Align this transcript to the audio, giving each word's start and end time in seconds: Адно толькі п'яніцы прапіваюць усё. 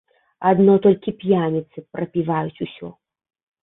Адно 0.51 0.77
толькі 0.85 1.15
п'яніцы 1.21 1.87
прапіваюць 1.93 2.63
усё. 2.69 2.87